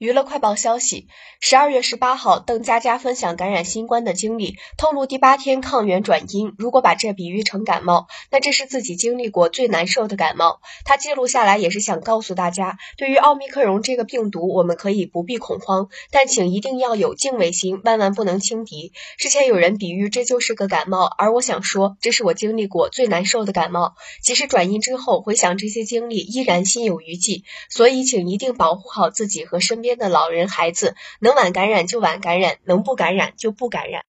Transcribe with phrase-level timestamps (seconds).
[0.00, 1.06] 娱乐快报消息：
[1.38, 6.52] 十二月十八号，邓家佳分享感染新冠的经历，透露第八天抗原转阴。
[6.58, 10.60] 如果把这比喻成感冒，那这是自己经历过最难受的感冒。
[10.84, 18.92] 他记录下来也是想告诉大家，对于奥密克戎这个病毒，我们可以不必恐慌，但请一定要有敬畏心，万万不能轻敌。
[19.16, 23.94] 之前有人比喻这就是个感冒，而我想说，这是我经历过最难受的感冒。
[24.20, 27.44] 即使转阴之后，回想这些经历，依然心有余悸。
[27.70, 29.94] 所以，请一定保护好自己和身边。
[29.98, 34.04] 的老人孩子能晚感染就晚感染，能不感染就不感染。